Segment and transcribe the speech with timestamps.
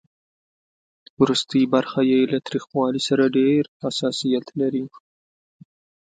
[1.21, 4.83] ورستۍ برخه یې له تریخوالي سره ډېر حساسیت لري.